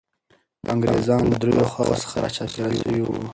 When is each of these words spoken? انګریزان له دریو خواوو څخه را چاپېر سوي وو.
انګریزان 0.73 1.21
له 1.31 1.35
دریو 1.41 1.69
خواوو 1.71 2.01
څخه 2.03 2.17
را 2.23 2.29
چاپېر 2.35 2.69
سوي 2.81 3.01
وو. 3.03 3.15